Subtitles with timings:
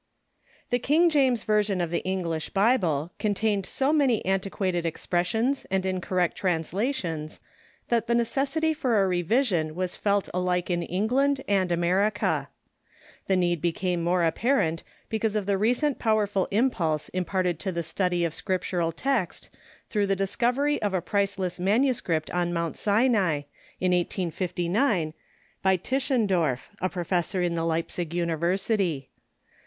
[0.71, 6.35] ]The King James version of the English Bible contained so many antiquated expressions and incorrect
[6.35, 7.39] translations
[7.89, 11.55] that the necessity for a revision was felt alike in Eng ine Need o a
[11.55, 12.49] I ^^ America,
[13.27, 17.09] The need became more ap New Translation_ r parent because of the recent powerful impulse
[17.09, 19.51] imparted to the study of the Scriptural text
[19.87, 23.43] through the dis covery of a priceless manuscript on Mount Sinai,
[23.79, 25.13] in 1859,
[25.61, 29.11] by Tischendorf, a professor in the Leipzig University.